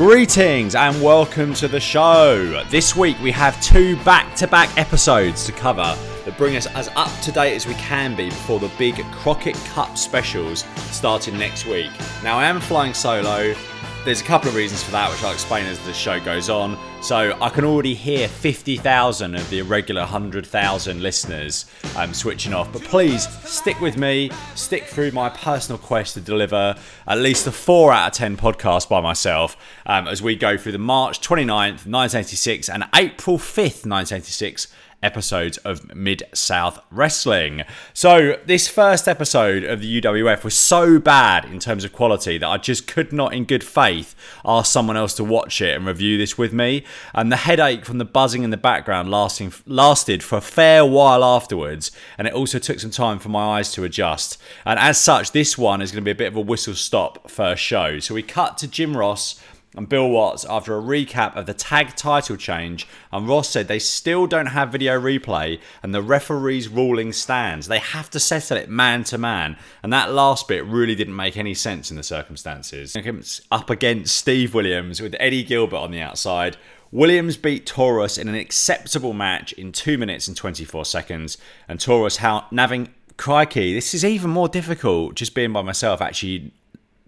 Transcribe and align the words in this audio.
Greetings 0.00 0.74
and 0.74 1.02
welcome 1.02 1.52
to 1.52 1.68
the 1.68 1.78
show. 1.78 2.64
This 2.70 2.96
week 2.96 3.20
we 3.20 3.30
have 3.32 3.60
two 3.60 4.02
back 4.02 4.34
to 4.36 4.46
back 4.46 4.74
episodes 4.78 5.44
to 5.44 5.52
cover 5.52 5.94
that 6.24 6.38
bring 6.38 6.56
us 6.56 6.66
as 6.68 6.88
up 6.96 7.10
to 7.20 7.30
date 7.30 7.54
as 7.54 7.66
we 7.66 7.74
can 7.74 8.16
be 8.16 8.30
before 8.30 8.58
the 8.58 8.70
big 8.78 8.96
Crockett 9.12 9.56
Cup 9.66 9.98
specials 9.98 10.64
starting 10.90 11.36
next 11.36 11.66
week. 11.66 11.90
Now, 12.24 12.38
I 12.38 12.46
am 12.46 12.60
flying 12.60 12.94
solo. 12.94 13.52
There's 14.02 14.22
a 14.22 14.24
couple 14.24 14.48
of 14.48 14.54
reasons 14.54 14.82
for 14.82 14.92
that, 14.92 15.10
which 15.10 15.22
I'll 15.22 15.32
explain 15.32 15.66
as 15.66 15.78
the 15.80 15.92
show 15.92 16.18
goes 16.20 16.48
on. 16.48 16.78
So, 17.02 17.36
I 17.38 17.50
can 17.50 17.66
already 17.66 17.94
hear 17.94 18.28
50,000 18.28 19.34
of 19.34 19.50
the 19.50 19.58
irregular 19.58 20.00
100,000 20.00 21.02
listeners 21.02 21.66
um, 21.96 22.14
switching 22.14 22.54
off. 22.54 22.72
But 22.72 22.80
please 22.82 23.28
stick 23.46 23.78
with 23.82 23.98
me, 23.98 24.30
stick 24.54 24.84
through 24.84 25.10
my 25.10 25.28
personal 25.28 25.76
quest 25.78 26.14
to 26.14 26.22
deliver 26.22 26.76
at 27.06 27.18
least 27.18 27.46
a 27.46 27.52
4 27.52 27.92
out 27.92 28.06
of 28.06 28.12
10 28.14 28.38
podcast 28.38 28.88
by 28.88 29.02
myself 29.02 29.54
um, 29.84 30.08
as 30.08 30.22
we 30.22 30.34
go 30.34 30.56
through 30.56 30.72
the 30.72 30.78
March 30.78 31.20
29th, 31.20 31.84
1986 31.84 32.70
and 32.70 32.84
April 32.94 33.36
5th, 33.36 33.84
1986 33.84 34.68
episodes 35.02 35.56
of 35.58 35.94
Mid 35.94 36.22
South 36.34 36.78
Wrestling. 36.90 37.62
So, 37.94 38.38
this 38.46 38.68
first 38.68 39.08
episode 39.08 39.64
of 39.64 39.80
the 39.80 40.00
UWF 40.00 40.44
was 40.44 40.54
so 40.54 40.98
bad 40.98 41.44
in 41.44 41.58
terms 41.58 41.84
of 41.84 41.92
quality 41.92 42.38
that 42.38 42.48
I 42.48 42.58
just 42.58 42.86
could 42.86 43.12
not, 43.12 43.32
in 43.32 43.44
good 43.44 43.64
faith, 43.64 44.14
ask 44.44 44.70
someone 44.70 44.96
else 44.96 45.14
to 45.14 45.24
watch 45.24 45.60
it 45.60 45.76
and 45.76 45.86
review 45.86 46.18
this 46.18 46.36
with 46.36 46.52
me. 46.52 46.84
And 47.14 47.32
the 47.32 47.36
headache 47.36 47.84
from 47.84 47.98
the 47.98 48.04
buzzing 48.04 48.42
in 48.42 48.50
the 48.50 48.56
background 48.56 49.10
lasting 49.10 49.52
lasted 49.66 50.22
for 50.22 50.38
a 50.38 50.42
fair 50.42 50.84
while 50.84 51.24
afterwards, 51.24 51.90
and 52.18 52.26
it 52.26 52.34
also 52.34 52.58
took 52.58 52.80
some 52.80 52.90
time 52.90 53.18
for 53.18 53.28
my 53.28 53.58
eyes 53.58 53.72
to 53.72 53.84
adjust. 53.84 54.38
And 54.64 54.78
as 54.78 54.98
such, 54.98 55.32
this 55.32 55.56
one 55.56 55.80
is 55.82 55.92
going 55.92 56.02
to 56.02 56.06
be 56.06 56.12
a 56.12 56.14
bit 56.14 56.28
of 56.28 56.36
a 56.36 56.40
whistle 56.40 56.74
stop 56.74 57.30
first 57.30 57.62
show. 57.62 57.98
So, 58.00 58.14
we 58.14 58.22
cut 58.22 58.58
to 58.58 58.68
Jim 58.68 58.96
Ross 58.96 59.40
and 59.76 59.88
Bill 59.88 60.08
Watts 60.08 60.44
after 60.44 60.76
a 60.76 60.82
recap 60.82 61.36
of 61.36 61.46
the 61.46 61.54
tag 61.54 61.94
title 61.94 62.36
change. 62.36 62.88
And 63.12 63.28
Ross 63.28 63.48
said 63.48 63.68
they 63.68 63.78
still 63.78 64.26
don't 64.26 64.46
have 64.46 64.72
video 64.72 65.00
replay 65.00 65.60
and 65.82 65.94
the 65.94 66.02
referee's 66.02 66.68
ruling 66.68 67.12
stands. 67.12 67.68
They 67.68 67.78
have 67.78 68.10
to 68.10 68.20
settle 68.20 68.56
it 68.56 68.68
man 68.68 69.04
to 69.04 69.18
man. 69.18 69.56
And 69.82 69.92
that 69.92 70.12
last 70.12 70.48
bit 70.48 70.64
really 70.64 70.94
didn't 70.96 71.14
make 71.14 71.36
any 71.36 71.54
sense 71.54 71.90
in 71.90 71.96
the 71.96 72.02
circumstances. 72.02 72.96
Up 73.52 73.70
against 73.70 74.16
Steve 74.16 74.54
Williams 74.54 75.00
with 75.00 75.14
Eddie 75.20 75.44
Gilbert 75.44 75.76
on 75.76 75.92
the 75.92 76.00
outside. 76.00 76.56
Williams 76.90 77.36
beat 77.36 77.64
Taurus 77.64 78.18
in 78.18 78.26
an 78.26 78.34
acceptable 78.34 79.12
match 79.12 79.52
in 79.52 79.70
2 79.70 79.96
minutes 79.96 80.26
and 80.26 80.36
24 80.36 80.84
seconds. 80.84 81.38
And 81.68 81.78
Taurus 81.78 82.16
having 82.16 82.92
crikey, 83.16 83.72
this 83.72 83.94
is 83.94 84.04
even 84.04 84.30
more 84.30 84.48
difficult 84.48 85.14
just 85.14 85.34
being 85.34 85.52
by 85.52 85.62
myself 85.62 86.00
actually 86.00 86.52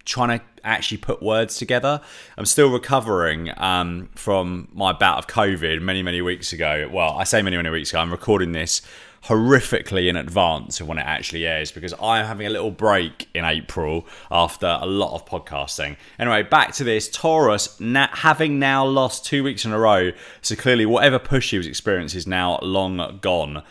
trying 0.04 0.38
to 0.38 0.44
actually 0.64 0.98
put 0.98 1.22
words 1.22 1.56
together. 1.56 2.00
I'm 2.36 2.46
still 2.46 2.70
recovering 2.70 3.50
um, 3.56 4.08
from 4.14 4.68
my 4.72 4.92
bout 4.92 5.18
of 5.18 5.26
COVID 5.26 5.80
many, 5.80 6.02
many 6.02 6.22
weeks 6.22 6.52
ago. 6.52 6.88
Well, 6.92 7.10
I 7.10 7.24
say 7.24 7.42
many, 7.42 7.56
many 7.56 7.70
weeks 7.70 7.90
ago. 7.90 8.00
I'm 8.00 8.10
recording 8.10 8.52
this 8.52 8.82
horrifically 9.26 10.08
in 10.08 10.16
advance 10.16 10.80
of 10.80 10.88
when 10.88 10.98
it 10.98 11.06
actually 11.06 11.46
airs 11.46 11.70
because 11.70 11.94
I'm 12.02 12.26
having 12.26 12.46
a 12.46 12.50
little 12.50 12.72
break 12.72 13.28
in 13.34 13.44
April 13.44 14.06
after 14.30 14.78
a 14.80 14.86
lot 14.86 15.14
of 15.14 15.24
podcasting. 15.26 15.96
Anyway, 16.18 16.42
back 16.42 16.72
to 16.74 16.84
this. 16.84 17.08
Taurus, 17.08 17.78
na- 17.78 18.08
having 18.12 18.58
now 18.58 18.84
lost 18.84 19.24
two 19.24 19.44
weeks 19.44 19.64
in 19.64 19.72
a 19.72 19.78
row, 19.78 20.10
so 20.40 20.56
clearly 20.56 20.86
whatever 20.86 21.20
push 21.20 21.50
he 21.50 21.58
was 21.58 21.68
experiencing 21.68 22.18
is 22.18 22.26
now 22.26 22.58
long 22.62 23.18
gone. 23.20 23.62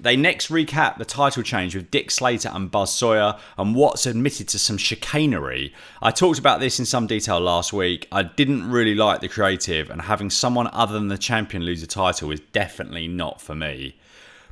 They 0.00 0.16
next 0.16 0.48
recap 0.48 0.98
the 0.98 1.04
title 1.04 1.42
change 1.42 1.74
with 1.74 1.90
Dick 1.90 2.10
Slater 2.10 2.50
and 2.52 2.70
Buzz 2.70 2.92
Sawyer 2.92 3.36
and 3.56 3.74
Watts 3.74 4.06
admitted 4.06 4.46
to 4.48 4.58
some 4.58 4.76
chicanery. 4.76 5.72
I 6.00 6.12
talked 6.12 6.38
about 6.38 6.60
this 6.60 6.78
in 6.78 6.86
some 6.86 7.08
detail 7.08 7.40
last 7.40 7.72
week. 7.72 8.06
I 8.12 8.22
didn't 8.22 8.70
really 8.70 8.94
like 8.94 9.20
the 9.20 9.28
creative, 9.28 9.90
and 9.90 10.02
having 10.02 10.30
someone 10.30 10.68
other 10.72 10.94
than 10.94 11.08
the 11.08 11.18
champion 11.18 11.64
lose 11.64 11.82
a 11.82 11.86
title 11.86 12.30
is 12.30 12.40
definitely 12.52 13.08
not 13.08 13.40
for 13.40 13.56
me. 13.56 13.96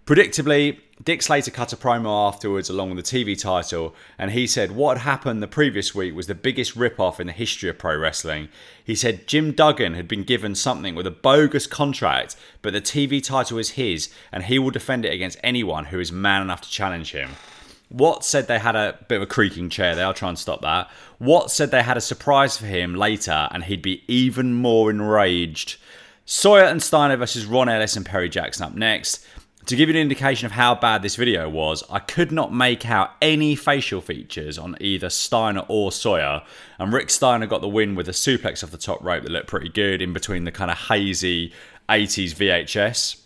Predictably, 0.06 0.78
Dick 1.03 1.21
Slater 1.21 1.50
cut 1.50 1.72
a 1.72 1.77
promo 1.77 2.28
afterwards 2.28 2.71
along 2.71 2.94
with 2.94 3.05
the 3.05 3.25
TV 3.25 3.37
title, 3.37 3.93
and 4.17 4.31
he 4.31 4.47
said 4.47 4.71
what 4.71 4.99
had 4.99 5.05
happened 5.05 5.43
the 5.43 5.49
previous 5.49 5.97
week 5.97 6.15
was 6.15 6.28
the 6.28 6.34
biggest 6.34 6.77
rip-off 6.77 7.19
in 7.19 7.27
the 7.27 7.33
history 7.33 7.69
of 7.69 7.77
pro 7.77 7.97
wrestling. 7.97 8.49
He 8.84 8.95
said 8.95 9.27
Jim 9.27 9.50
Duggan 9.50 9.95
had 9.95 10.06
been 10.06 10.22
given 10.22 10.55
something 10.55 10.95
with 10.95 11.09
a 11.09 11.11
bogus 11.11 11.66
contract, 11.66 12.37
but 12.62 12.72
the 12.72 12.81
TV 12.81 13.21
title 13.21 13.59
is 13.59 13.71
his, 13.71 14.09
and 14.31 14.45
he 14.45 14.61
will 14.61 14.71
defend 14.71 15.05
it 15.05 15.12
against 15.12 15.41
anyone 15.43 15.87
who 15.87 15.99
is 15.99 16.12
man 16.12 16.41
enough 16.41 16.61
to 16.61 16.71
challenge 16.71 17.11
him. 17.11 17.31
Watts 17.91 18.28
said 18.28 18.47
they 18.47 18.61
had 18.61 18.77
a 18.77 18.97
bit 19.09 19.16
of 19.16 19.22
a 19.22 19.27
creaking 19.27 19.71
chair 19.71 19.97
there. 19.97 20.06
I'll 20.06 20.15
try 20.15 20.28
and 20.28 20.39
stop 20.39 20.62
that. 20.62 20.89
Watts 21.19 21.53
said 21.53 21.72
they 21.72 21.83
had 21.83 21.97
a 21.97 22.00
surprise 22.00 22.56
for 22.56 22.66
him 22.66 22.95
later, 22.95 23.49
and 23.50 23.65
he'd 23.65 23.83
be 23.83 24.05
even 24.06 24.55
more 24.55 24.89
enraged. 24.89 25.78
Sawyer 26.25 26.65
and 26.65 26.83
Steiner 26.83 27.16
versus 27.16 27.45
Ron 27.45 27.69
Ellis 27.69 27.97
and 27.97 28.06
Perry 28.06 28.28
Jackson 28.28 28.66
up 28.66 28.75
next. 28.75 29.25
To 29.66 29.75
give 29.75 29.88
you 29.88 29.97
an 29.97 30.00
indication 30.00 30.47
of 30.47 30.53
how 30.53 30.77
bad 30.77 31.03
this 31.03 31.16
video 31.16 31.49
was, 31.49 31.82
I 31.91 31.99
could 31.99 32.31
not 32.31 32.54
make 32.54 32.87
out 32.87 33.10
any 33.21 33.56
facial 33.56 34.00
features 34.00 34.59
on 34.59 34.77
either 34.81 35.10
Steiner 35.10 35.65
or 35.66 35.91
Sawyer, 35.91 36.43
and 36.78 36.93
Rick 36.93 37.10
Steiner 37.10 37.47
got 37.47 37.62
the 37.62 37.69
win 37.69 37.97
with 37.97 38.09
a 38.09 38.12
suplex 38.12 38.62
off 38.62 38.71
the 38.71 38.78
top 38.78 39.03
rope 39.03 39.25
that 39.25 39.32
looked 39.32 39.49
pretty 39.49 39.69
good 39.69 40.00
in 40.00 40.12
between 40.12 40.44
the 40.44 40.53
kind 40.53 40.71
of 40.71 40.78
hazy 40.78 41.53
80s 41.88 42.32
VHS. 42.32 43.21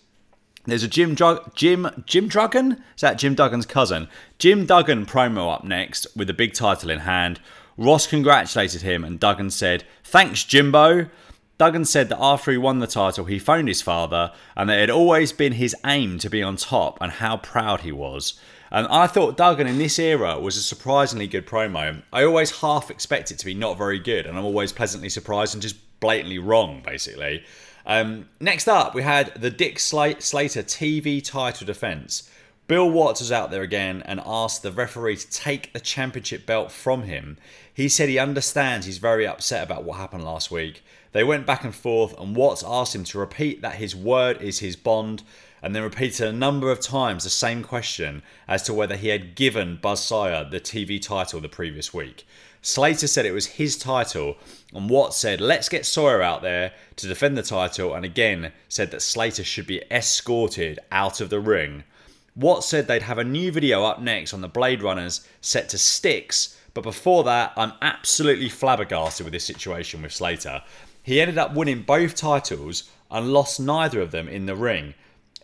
There's 0.65 0.83
a 0.83 0.89
Jim 0.89 1.15
Drug- 1.15 1.55
Jim 1.55 2.05
Jim 2.07 2.29
Duggan. 2.29 2.73
Is 2.95 3.03
that 3.03 3.19
Jim 3.19 3.35
Duggan's 3.35 3.67
cousin? 3.67 4.09
Jim 4.39 4.65
Duggan 4.65 5.05
promo 5.05 5.53
up 5.53 5.65
next 5.65 6.07
with 6.17 6.27
the 6.27 6.35
big 6.35 6.55
title 6.55 6.89
in 6.89 7.01
hand. 7.01 7.39
Ross 7.77 8.07
congratulated 8.07 8.81
him, 8.81 9.05
and 9.05 9.21
Duggan 9.21 9.51
said, 9.51 9.85
"Thanks, 10.05 10.45
Jimbo." 10.45 11.11
Duggan 11.61 11.85
said 11.85 12.09
that 12.09 12.19
after 12.19 12.51
he 12.51 12.57
won 12.57 12.79
the 12.79 12.87
title, 12.87 13.27
he 13.27 13.39
phoned 13.39 13.69
his 13.69 13.83
father 13.83 14.33
and 14.57 14.71
that 14.71 14.79
it 14.79 14.81
had 14.81 14.91
always 14.91 15.31
been 15.31 15.53
his 15.53 15.77
aim 15.85 16.19
to 16.21 16.31
be 16.31 16.43
on 16.43 16.57
top 16.57 16.97
and 17.03 17.13
how 17.13 17.37
proud 17.37 17.83
he 17.83 17.93
was. 17.93 18.41
And 18.71 18.87
I 18.87 19.07
thought 19.07 19.37
Duggan 19.37 19.67
in 19.67 19.77
this 19.77 19.99
era 19.99 20.41
was 20.41 20.57
a 20.57 20.63
surprisingly 20.63 21.27
good 21.27 21.47
promo. 21.47 22.03
I 22.15 22.25
always 22.25 22.63
half 22.63 22.91
expect 22.91 23.31
it 23.31 23.39
to 23.41 23.45
be 23.45 23.53
not 23.53 23.77
very 23.77 23.99
good, 23.99 24.25
and 24.25 24.39
I'm 24.39 24.45
always 24.47 24.73
pleasantly 24.73 25.11
surprised 25.11 25.53
and 25.53 25.61
just 25.61 25.77
blatantly 26.01 26.39
wrong, 26.39 26.81
basically. 26.83 27.45
Um, 27.85 28.31
next 28.41 28.67
up, 28.67 28.95
we 28.95 29.03
had 29.03 29.35
the 29.35 29.51
Dick 29.51 29.79
Slater 29.79 30.63
TV 30.63 31.23
title 31.23 31.67
defense. 31.67 32.31
Bill 32.69 32.91
Watts 32.91 33.21
was 33.21 33.33
out 33.33 33.51
there 33.51 33.63
again 33.63 34.03
and 34.07 34.23
asked 34.25 34.63
the 34.63 34.73
referee 34.73 35.17
to 35.17 35.31
take 35.31 35.75
the 35.75 35.81
championship 35.81 36.47
belt 36.47 36.73
from 36.73 37.03
him. 37.03 37.37
He 37.75 37.91
said 37.91 38.09
he 38.09 38.19
understands 38.19 38.87
he's 38.87 38.99
very 38.99 39.27
upset 39.27 39.65
about 39.65 39.85
what 39.85 39.99
happened 39.99 40.25
last 40.25 40.51
week. 40.51 40.83
They 41.13 41.25
went 41.25 41.47
back 41.47 41.65
and 41.65 41.75
forth, 41.75 42.19
and 42.21 42.37
Watts 42.37 42.63
asked 42.67 42.95
him 42.95 43.05
to 43.05 43.19
repeat 43.19 43.63
that 43.63 43.77
his 43.77 43.97
word 43.97 44.41
is 44.41 44.61
his 44.61 44.77
bond, 44.77 45.23
and 45.63 45.75
then 45.75 45.83
repeated 45.83 46.27
a 46.27 46.33
number 46.33 46.71
of 46.71 46.81
times 46.81 47.25
the 47.25 47.31
same 47.31 47.63
question 47.63 48.23
as 48.47 48.63
to 48.63 48.75
whether 48.75 48.97
he 48.97 49.09
had 49.09 49.35
given 49.35 49.79
Buzz 49.81 50.03
Sawyer 50.03 50.49
the 50.49 50.61
TV 50.61 51.03
title 51.03 51.41
the 51.41 51.49
previous 51.49 51.93
week. 51.93 52.27
Slater 52.63 53.07
said 53.07 53.27
it 53.27 53.33
was 53.33 53.47
his 53.47 53.77
title, 53.77 54.37
and 54.73 54.89
Watts 54.89 55.17
said, 55.17 55.41
Let's 55.41 55.69
get 55.69 55.87
Sawyer 55.87 56.23
out 56.23 56.43
there 56.43 56.73
to 56.97 57.09
defend 57.09 57.37
the 57.37 57.43
title, 57.43 57.95
and 57.95 58.05
again 58.05 58.53
said 58.69 58.91
that 58.91 59.03
Slater 59.03 59.45
should 59.45 59.67
be 59.67 59.83
escorted 59.91 60.79
out 60.93 61.21
of 61.21 61.31
the 61.31 61.41
ring. 61.41 61.85
Watts 62.37 62.67
said 62.67 62.87
they'd 62.87 63.03
have 63.03 63.19
a 63.19 63.25
new 63.25 63.51
video 63.51 63.85
up 63.85 64.01
next 64.01 64.33
on 64.33 64.43
the 64.43 64.49
Blade 64.49 64.83
Runners 64.83 65.27
set 65.41 65.69
to 65.71 65.79
Styx, 65.79 66.57
but 66.73 66.83
before 66.83 67.25
that, 67.25 67.53
I'm 67.57 67.73
absolutely 67.83 68.49
flabbergasted 68.49 69.25
with 69.25 69.33
this 69.33 69.45
situation 69.45 70.03
with 70.03 70.13
Slater. 70.13 70.63
He 71.03 71.21
ended 71.21 71.39
up 71.39 71.55
winning 71.55 71.83
both 71.83 72.15
titles 72.15 72.91
and 73.11 73.33
lost 73.33 73.61
neither 73.61 74.01
of 74.01 74.11
them 74.11 74.29
in 74.29 74.47
the 74.47 74.55
ring. 74.55 74.95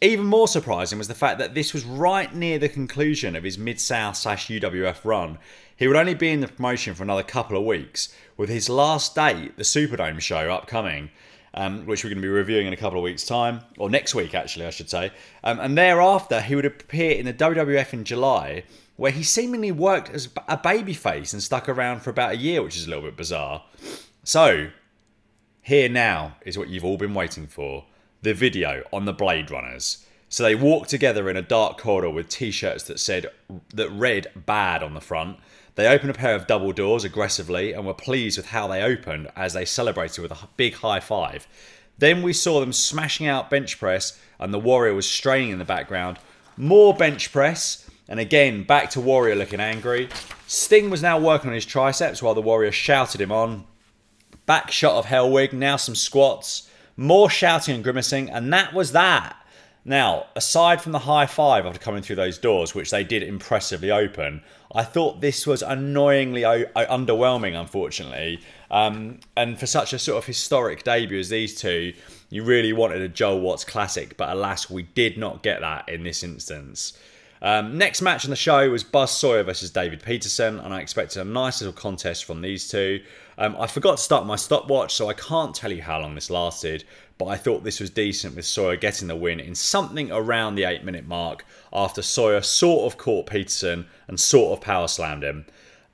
Even 0.02 0.26
more 0.26 0.46
surprising 0.46 0.98
was 0.98 1.08
the 1.08 1.14
fact 1.14 1.38
that 1.38 1.54
this 1.54 1.72
was 1.72 1.84
right 1.84 2.34
near 2.34 2.58
the 2.58 2.68
conclusion 2.68 3.34
of 3.34 3.44
his 3.44 3.56
Mid 3.56 3.80
South 3.80 4.16
slash 4.16 4.48
UWF 4.48 5.04
run. 5.04 5.38
He 5.74 5.88
would 5.88 5.96
only 5.96 6.14
be 6.14 6.30
in 6.30 6.40
the 6.40 6.48
promotion 6.48 6.94
for 6.94 7.02
another 7.02 7.22
couple 7.22 7.56
of 7.56 7.64
weeks, 7.64 8.14
with 8.36 8.50
his 8.50 8.68
last 8.68 9.14
date, 9.14 9.56
the 9.56 9.62
Superdome 9.62 10.20
show, 10.20 10.50
upcoming. 10.50 11.10
Um, 11.58 11.86
which 11.86 12.04
we're 12.04 12.10
going 12.10 12.20
to 12.20 12.22
be 12.22 12.28
reviewing 12.28 12.66
in 12.66 12.74
a 12.74 12.76
couple 12.76 12.98
of 12.98 13.02
weeks' 13.02 13.24
time, 13.24 13.62
or 13.78 13.88
next 13.88 14.14
week, 14.14 14.34
actually, 14.34 14.66
I 14.66 14.70
should 14.70 14.90
say. 14.90 15.10
Um, 15.42 15.58
and 15.58 15.78
thereafter, 15.78 16.42
he 16.42 16.54
would 16.54 16.66
appear 16.66 17.12
in 17.12 17.24
the 17.24 17.32
WWF 17.32 17.94
in 17.94 18.04
July, 18.04 18.64
where 18.96 19.10
he 19.10 19.22
seemingly 19.22 19.72
worked 19.72 20.10
as 20.10 20.26
a 20.48 20.58
babyface 20.58 21.32
and 21.32 21.42
stuck 21.42 21.66
around 21.66 22.00
for 22.00 22.10
about 22.10 22.32
a 22.32 22.36
year, 22.36 22.62
which 22.62 22.76
is 22.76 22.86
a 22.86 22.90
little 22.90 23.04
bit 23.04 23.16
bizarre. 23.16 23.64
So, 24.22 24.68
here 25.66 25.88
now 25.88 26.36
is 26.44 26.56
what 26.56 26.68
you've 26.68 26.84
all 26.84 26.96
been 26.96 27.12
waiting 27.12 27.44
for 27.48 27.84
the 28.22 28.32
video 28.32 28.84
on 28.92 29.04
the 29.04 29.12
Blade 29.12 29.50
Runners. 29.50 30.06
So 30.28 30.44
they 30.44 30.54
walked 30.54 30.88
together 30.88 31.28
in 31.28 31.36
a 31.36 31.42
dark 31.42 31.76
corridor 31.76 32.08
with 32.08 32.28
t 32.28 32.52
shirts 32.52 32.84
that 32.84 33.00
said, 33.00 33.26
that 33.74 33.90
read 33.90 34.28
bad 34.36 34.84
on 34.84 34.94
the 34.94 35.00
front. 35.00 35.38
They 35.74 35.88
opened 35.88 36.10
a 36.10 36.14
pair 36.14 36.36
of 36.36 36.46
double 36.46 36.70
doors 36.70 37.02
aggressively 37.02 37.72
and 37.72 37.84
were 37.84 37.94
pleased 37.94 38.36
with 38.38 38.50
how 38.50 38.68
they 38.68 38.80
opened 38.80 39.28
as 39.34 39.54
they 39.54 39.64
celebrated 39.64 40.22
with 40.22 40.30
a 40.30 40.48
big 40.56 40.74
high 40.74 41.00
five. 41.00 41.48
Then 41.98 42.22
we 42.22 42.32
saw 42.32 42.60
them 42.60 42.72
smashing 42.72 43.26
out 43.26 43.50
bench 43.50 43.80
press 43.80 44.20
and 44.38 44.54
the 44.54 44.60
Warrior 44.60 44.94
was 44.94 45.10
straining 45.10 45.50
in 45.50 45.58
the 45.58 45.64
background. 45.64 46.20
More 46.56 46.94
bench 46.94 47.32
press, 47.32 47.90
and 48.08 48.20
again 48.20 48.62
back 48.62 48.90
to 48.90 49.00
Warrior 49.00 49.34
looking 49.34 49.58
angry. 49.58 50.10
Sting 50.46 50.90
was 50.90 51.02
now 51.02 51.18
working 51.18 51.48
on 51.50 51.54
his 51.54 51.66
triceps 51.66 52.22
while 52.22 52.34
the 52.34 52.40
Warrior 52.40 52.70
shouted 52.70 53.20
him 53.20 53.32
on. 53.32 53.64
Back 54.46 54.70
shot 54.70 54.94
of 54.94 55.06
Hellwig, 55.06 55.52
now 55.52 55.76
some 55.76 55.94
squats, 55.94 56.70
more 56.96 57.28
shouting 57.28 57.74
and 57.74 57.84
grimacing, 57.84 58.30
and 58.30 58.52
that 58.52 58.72
was 58.72 58.92
that. 58.92 59.36
Now, 59.84 60.26
aside 60.34 60.82
from 60.82 60.90
the 60.90 61.00
high 61.00 61.26
five 61.26 61.64
after 61.64 61.78
coming 61.78 62.02
through 62.02 62.16
those 62.16 62.38
doors, 62.38 62.74
which 62.74 62.90
they 62.90 63.04
did 63.04 63.22
impressively 63.22 63.92
open, 63.92 64.42
I 64.74 64.82
thought 64.82 65.20
this 65.20 65.46
was 65.46 65.62
annoyingly 65.62 66.44
o- 66.44 66.64
underwhelming, 66.74 67.58
unfortunately. 67.58 68.40
Um, 68.68 69.20
and 69.36 69.58
for 69.58 69.66
such 69.66 69.92
a 69.92 69.98
sort 70.00 70.18
of 70.18 70.26
historic 70.26 70.82
debut 70.82 71.20
as 71.20 71.28
these 71.28 71.60
two, 71.60 71.92
you 72.30 72.42
really 72.42 72.72
wanted 72.72 73.00
a 73.00 73.08
Joel 73.08 73.40
Watts 73.40 73.64
classic, 73.64 74.16
but 74.16 74.28
alas, 74.28 74.68
we 74.68 74.82
did 74.82 75.18
not 75.18 75.44
get 75.44 75.60
that 75.60 75.88
in 75.88 76.02
this 76.02 76.24
instance. 76.24 76.98
Um, 77.40 77.78
next 77.78 78.02
match 78.02 78.24
on 78.24 78.30
the 78.30 78.36
show 78.36 78.68
was 78.70 78.82
Buzz 78.82 79.12
Sawyer 79.12 79.44
versus 79.44 79.70
David 79.70 80.02
Peterson, 80.02 80.58
and 80.58 80.74
I 80.74 80.80
expected 80.80 81.20
a 81.20 81.24
nice 81.24 81.60
little 81.60 81.72
contest 81.72 82.24
from 82.24 82.42
these 82.42 82.66
two. 82.68 83.00
Um, 83.38 83.56
I 83.58 83.66
forgot 83.66 83.98
to 83.98 84.02
start 84.02 84.26
my 84.26 84.36
stopwatch, 84.36 84.94
so 84.94 85.08
I 85.08 85.12
can't 85.12 85.54
tell 85.54 85.70
you 85.70 85.82
how 85.82 86.00
long 86.00 86.14
this 86.14 86.30
lasted, 86.30 86.84
but 87.18 87.26
I 87.26 87.36
thought 87.36 87.64
this 87.64 87.80
was 87.80 87.90
decent 87.90 88.34
with 88.34 88.46
Sawyer 88.46 88.76
getting 88.76 89.08
the 89.08 89.16
win 89.16 89.40
in 89.40 89.54
something 89.54 90.10
around 90.10 90.54
the 90.54 90.64
eight 90.64 90.84
minute 90.84 91.06
mark 91.06 91.44
after 91.72 92.00
Sawyer 92.00 92.40
sort 92.40 92.90
of 92.90 92.98
caught 92.98 93.26
Peterson 93.26 93.86
and 94.08 94.18
sort 94.18 94.56
of 94.56 94.64
power 94.64 94.88
slammed 94.88 95.24
him. 95.24 95.46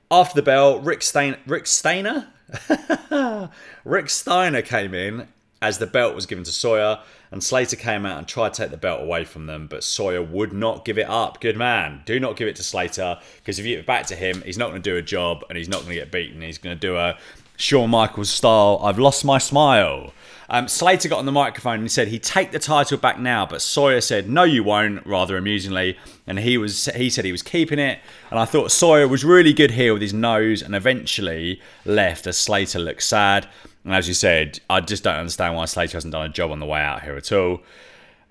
After 0.09 0.35
the 0.35 0.41
bell, 0.41 0.79
Rick, 0.79 1.03
Rick 1.45 1.67
Steiner? 1.67 2.29
Rick 3.83 4.09
Steiner 4.09 4.61
came 4.61 4.93
in 4.93 5.27
as 5.63 5.77
the 5.77 5.87
belt 5.87 6.13
was 6.13 6.25
given 6.25 6.43
to 6.43 6.51
Sawyer, 6.51 6.99
and 7.31 7.41
Slater 7.41 7.77
came 7.77 8.05
out 8.05 8.17
and 8.17 8.27
tried 8.27 8.53
to 8.53 8.61
take 8.61 8.71
the 8.71 8.77
belt 8.77 9.01
away 9.01 9.23
from 9.23 9.45
them, 9.45 9.65
but 9.67 9.83
Sawyer 9.83 10.21
would 10.21 10.51
not 10.51 10.83
give 10.83 10.97
it 10.97 11.09
up. 11.09 11.39
Good 11.39 11.55
man. 11.55 12.03
Do 12.05 12.19
not 12.19 12.35
give 12.35 12.49
it 12.49 12.57
to 12.57 12.63
Slater, 12.63 13.17
because 13.37 13.59
if 13.59 13.65
you 13.65 13.75
give 13.75 13.79
it 13.79 13.87
back 13.87 14.05
to 14.07 14.15
him, 14.15 14.41
he's 14.41 14.57
not 14.57 14.69
going 14.71 14.81
to 14.81 14.89
do 14.91 14.97
a 14.97 15.01
job 15.01 15.43
and 15.47 15.57
he's 15.57 15.69
not 15.69 15.77
going 15.77 15.89
to 15.89 15.95
get 15.95 16.11
beaten. 16.11 16.41
He's 16.41 16.57
going 16.57 16.75
to 16.75 16.79
do 16.79 16.97
a 16.97 17.17
Shawn 17.55 17.89
Michaels 17.91 18.29
style, 18.29 18.79
I've 18.83 18.99
lost 18.99 19.23
my 19.23 19.37
smile. 19.37 20.13
Um, 20.49 20.67
Slater 20.67 21.07
got 21.07 21.19
on 21.19 21.25
the 21.25 21.31
microphone 21.31 21.79
and 21.79 21.91
said 21.91 22.09
he'd 22.09 22.23
take 22.23 22.51
the 22.51 22.59
title 22.59 22.97
back 22.97 23.19
now, 23.19 23.45
but 23.45 23.61
Sawyer 23.61 24.01
said 24.01 24.29
no, 24.29 24.43
you 24.43 24.63
won't. 24.63 25.05
Rather 25.05 25.37
amusingly, 25.37 25.97
and 26.27 26.39
he 26.39 26.57
was 26.57 26.85
he 26.95 27.09
said 27.09 27.25
he 27.25 27.31
was 27.31 27.41
keeping 27.41 27.79
it. 27.79 27.99
And 28.29 28.39
I 28.39 28.45
thought 28.45 28.71
Sawyer 28.71 29.07
was 29.07 29.23
really 29.23 29.53
good 29.53 29.71
here 29.71 29.93
with 29.93 30.01
his 30.01 30.13
nose, 30.13 30.61
and 30.61 30.75
eventually 30.75 31.61
left 31.85 32.27
as 32.27 32.37
Slater 32.37 32.79
looked 32.79 33.03
sad. 33.03 33.47
And 33.83 33.93
as 33.93 34.07
you 34.07 34.13
said, 34.13 34.59
I 34.69 34.81
just 34.81 35.03
don't 35.03 35.15
understand 35.15 35.55
why 35.55 35.65
Slater 35.65 35.97
hasn't 35.97 36.13
done 36.13 36.25
a 36.25 36.29
job 36.29 36.51
on 36.51 36.59
the 36.59 36.65
way 36.65 36.81
out 36.81 37.03
here 37.03 37.15
at 37.15 37.31
all. 37.31 37.61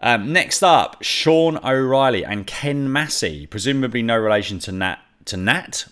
Um, 0.01 0.33
next 0.33 0.63
up, 0.63 1.03
Sean 1.03 1.59
O'Reilly 1.65 2.25
and 2.25 2.47
Ken 2.47 2.91
Massey, 2.91 3.47
presumably 3.47 4.03
no 4.03 4.17
relation 4.17 4.59
to 4.61 4.73
Nat 4.73 4.99
to 5.27 5.37
Nat 5.37 5.87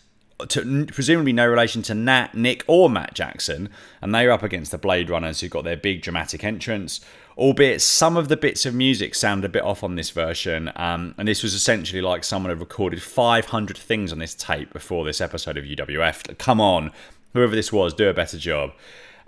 to, 0.48 0.86
presumably 0.86 1.32
no 1.32 1.46
relation 1.46 1.82
to 1.82 1.94
Nat, 1.94 2.34
Nick, 2.34 2.64
or 2.66 2.90
Matt 2.90 3.14
Jackson, 3.14 3.68
and 4.00 4.14
they 4.14 4.26
were 4.26 4.32
up 4.32 4.42
against 4.42 4.70
the 4.70 4.78
Blade 4.78 5.10
Runners, 5.10 5.40
who 5.40 5.48
got 5.48 5.64
their 5.64 5.76
big 5.76 6.02
dramatic 6.02 6.44
entrance. 6.44 7.00
Albeit 7.36 7.80
some 7.80 8.16
of 8.16 8.28
the 8.28 8.36
bits 8.36 8.66
of 8.66 8.74
music 8.74 9.14
sound 9.14 9.44
a 9.44 9.48
bit 9.48 9.62
off 9.62 9.82
on 9.82 9.94
this 9.94 10.10
version, 10.10 10.70
um, 10.76 11.14
and 11.16 11.26
this 11.26 11.42
was 11.42 11.54
essentially 11.54 12.02
like 12.02 12.24
someone 12.24 12.50
had 12.50 12.60
recorded 12.60 13.02
500 13.02 13.78
things 13.78 14.12
on 14.12 14.18
this 14.18 14.34
tape 14.34 14.72
before 14.72 15.04
this 15.04 15.20
episode 15.20 15.56
of 15.56 15.64
UWF. 15.64 16.36
Come 16.38 16.60
on, 16.60 16.92
whoever 17.32 17.54
this 17.54 17.72
was, 17.72 17.94
do 17.94 18.08
a 18.08 18.14
better 18.14 18.38
job. 18.38 18.72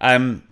Um, 0.02 0.42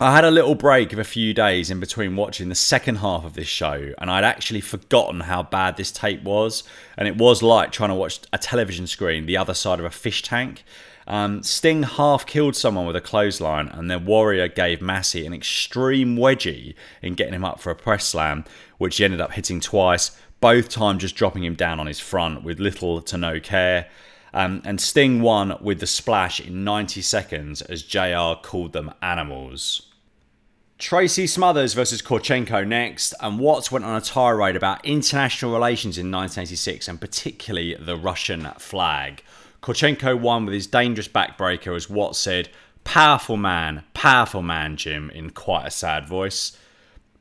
I 0.00 0.12
had 0.12 0.24
a 0.24 0.32
little 0.32 0.56
break 0.56 0.92
of 0.92 0.98
a 0.98 1.04
few 1.04 1.32
days 1.32 1.70
in 1.70 1.78
between 1.78 2.16
watching 2.16 2.48
the 2.48 2.56
second 2.56 2.96
half 2.96 3.24
of 3.24 3.34
this 3.34 3.46
show, 3.46 3.92
and 3.98 4.10
I'd 4.10 4.24
actually 4.24 4.60
forgotten 4.60 5.20
how 5.20 5.44
bad 5.44 5.76
this 5.76 5.92
tape 5.92 6.24
was. 6.24 6.64
And 6.96 7.06
it 7.06 7.16
was 7.16 7.40
like 7.40 7.70
trying 7.70 7.90
to 7.90 7.94
watch 7.94 8.18
a 8.32 8.38
television 8.38 8.88
screen 8.88 9.26
the 9.26 9.36
other 9.36 9.54
side 9.54 9.78
of 9.78 9.84
a 9.84 9.90
fish 9.90 10.22
tank. 10.22 10.64
Um, 11.06 11.42
Sting 11.44 11.84
half 11.84 12.26
killed 12.26 12.56
someone 12.56 12.86
with 12.86 12.96
a 12.96 13.00
clothesline, 13.00 13.68
and 13.68 13.88
then 13.88 14.04
Warrior 14.04 14.48
gave 14.48 14.82
Massey 14.82 15.24
an 15.24 15.32
extreme 15.32 16.16
wedgie 16.16 16.74
in 17.00 17.14
getting 17.14 17.34
him 17.34 17.44
up 17.44 17.60
for 17.60 17.70
a 17.70 17.76
press 17.76 18.06
slam, 18.06 18.44
which 18.78 18.96
he 18.96 19.04
ended 19.04 19.20
up 19.20 19.32
hitting 19.32 19.60
twice, 19.60 20.16
both 20.40 20.68
times 20.68 21.02
just 21.02 21.14
dropping 21.14 21.44
him 21.44 21.54
down 21.54 21.78
on 21.78 21.86
his 21.86 22.00
front 22.00 22.42
with 22.42 22.58
little 22.58 23.00
to 23.02 23.16
no 23.16 23.38
care. 23.38 23.86
Um, 24.34 24.62
and 24.64 24.80
Sting 24.80 25.20
won 25.20 25.58
with 25.60 25.80
the 25.80 25.86
splash 25.86 26.40
in 26.40 26.64
90 26.64 27.02
seconds 27.02 27.62
as 27.62 27.82
JR 27.82 28.34
called 28.42 28.72
them 28.72 28.92
animals. 29.02 29.88
Tracy 30.78 31.28
Smothers 31.28 31.74
versus 31.74 32.02
Korchenko 32.02 32.66
next, 32.66 33.14
and 33.20 33.38
Watts 33.38 33.70
went 33.70 33.84
on 33.84 33.96
a 33.96 34.00
tirade 34.00 34.56
about 34.56 34.84
international 34.84 35.52
relations 35.52 35.96
in 35.96 36.10
1986 36.10 36.88
and 36.88 37.00
particularly 37.00 37.76
the 37.76 37.96
Russian 37.96 38.48
flag. 38.58 39.22
Korchenko 39.62 40.18
won 40.18 40.44
with 40.44 40.54
his 40.54 40.66
dangerous 40.66 41.06
backbreaker, 41.06 41.76
as 41.76 41.88
Watts 41.88 42.18
said, 42.18 42.48
Powerful 42.82 43.36
man, 43.36 43.84
powerful 43.94 44.42
man, 44.42 44.76
Jim, 44.76 45.08
in 45.10 45.30
quite 45.30 45.66
a 45.66 45.70
sad 45.70 46.08
voice. 46.08 46.56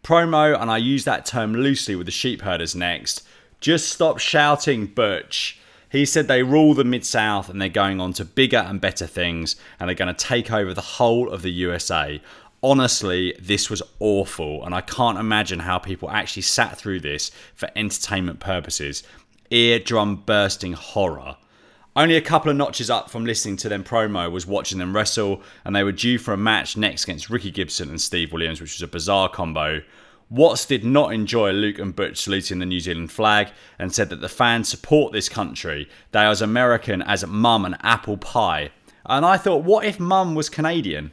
Promo, 0.03 0.59
and 0.59 0.71
I 0.71 0.77
use 0.77 1.05
that 1.05 1.27
term 1.27 1.53
loosely 1.53 1.95
with 1.95 2.07
the 2.07 2.11
sheep 2.11 2.41
herders 2.41 2.75
next. 2.75 3.21
Just 3.59 3.89
stop 3.89 4.17
shouting, 4.17 4.87
Butch. 4.87 5.60
He 5.91 6.05
said 6.05 6.27
they 6.27 6.43
rule 6.43 6.73
the 6.73 6.83
Mid 6.83 7.05
South 7.05 7.49
and 7.49 7.61
they're 7.61 7.69
going 7.69 7.99
on 7.99 8.13
to 8.13 8.25
bigger 8.25 8.57
and 8.57 8.79
better 8.79 9.05
things 9.05 9.57
and 9.79 9.87
they're 9.89 9.95
going 9.95 10.13
to 10.13 10.25
take 10.25 10.51
over 10.51 10.73
the 10.73 10.81
whole 10.81 11.29
of 11.29 11.41
the 11.41 11.51
USA 11.51 12.21
honestly, 12.63 13.35
this 13.39 13.69
was 13.69 13.81
awful, 13.99 14.63
and 14.63 14.73
I 14.73 14.81
can't 14.81 15.17
imagine 15.17 15.59
how 15.59 15.79
people 15.79 16.09
actually 16.09 16.43
sat 16.43 16.77
through 16.77 16.99
this 17.01 17.31
for 17.55 17.69
entertainment 17.75 18.39
purposes. 18.39 19.03
Eardrum 19.49 20.17
bursting 20.25 20.73
horror. 20.73 21.37
Only 21.95 22.15
a 22.15 22.21
couple 22.21 22.49
of 22.49 22.55
notches 22.55 22.89
up 22.89 23.09
from 23.09 23.25
listening 23.25 23.57
to 23.57 23.69
them 23.69 23.83
promo 23.83 24.31
was 24.31 24.47
watching 24.47 24.77
them 24.77 24.95
wrestle, 24.95 25.41
and 25.65 25.75
they 25.75 25.83
were 25.83 25.91
due 25.91 26.17
for 26.17 26.33
a 26.33 26.37
match 26.37 26.77
next 26.77 27.03
against 27.03 27.29
Ricky 27.29 27.51
Gibson 27.51 27.89
and 27.89 27.99
Steve 27.99 28.31
Williams, 28.31 28.61
which 28.61 28.75
was 28.75 28.81
a 28.81 28.87
bizarre 28.87 29.27
combo. 29.27 29.81
Watts 30.31 30.65
did 30.65 30.85
not 30.85 31.13
enjoy 31.13 31.51
Luke 31.51 31.77
and 31.77 31.93
Butch 31.93 32.21
saluting 32.21 32.59
the 32.59 32.65
New 32.65 32.79
Zealand 32.79 33.11
flag 33.11 33.49
and 33.77 33.93
said 33.93 34.09
that 34.09 34.21
the 34.21 34.29
fans 34.29 34.69
support 34.69 35.11
this 35.11 35.27
country. 35.27 35.89
They 36.13 36.21
are 36.21 36.31
as 36.31 36.41
American 36.41 37.01
as 37.01 37.27
mum 37.27 37.65
and 37.65 37.75
apple 37.81 38.15
pie. 38.15 38.71
And 39.05 39.25
I 39.25 39.35
thought, 39.35 39.65
what 39.65 39.83
if 39.83 39.99
mum 39.99 40.33
was 40.33 40.47
Canadian? 40.47 41.11